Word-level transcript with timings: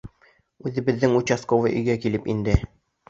Үҙебеҙҙең 0.69 1.13
участковый 1.19 1.77
өйгә 1.81 1.99
килеп 2.07 2.27
инде. 2.35 2.57